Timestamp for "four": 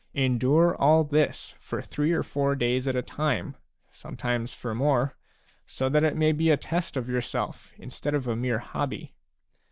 2.23-2.55